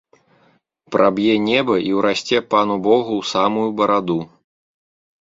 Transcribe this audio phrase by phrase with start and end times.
[0.95, 4.21] Праб'е неба і ўрасце пану богу ў самую бараду.